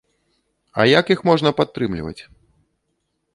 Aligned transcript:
А 0.79 0.85
як 0.99 1.11
іх 1.15 1.19
можна 1.31 1.51
падтрымліваць? 1.59 2.17